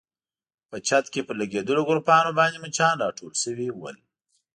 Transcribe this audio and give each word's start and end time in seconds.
په 0.69 0.77
چت 0.87 1.05
کې 1.13 1.21
پر 1.27 1.35
لګېدلو 1.41 1.81
ګروپانو 1.89 2.31
باندې 2.39 2.57
مچان 2.63 2.95
راټول 3.03 3.33
شوي 3.43 3.69
ول. 3.73 3.97